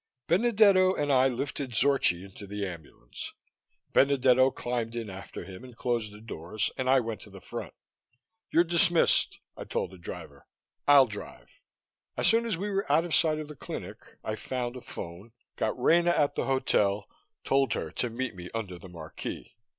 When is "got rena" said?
15.55-16.09